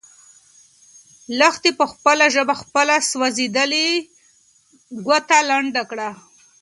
[1.39, 3.89] لښتې په خپله ژبه خپله سوځېدلې
[5.05, 6.09] ګوته لنده کړه.